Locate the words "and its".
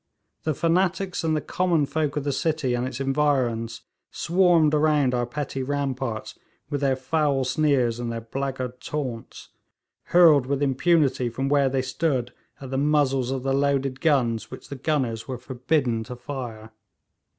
2.73-2.99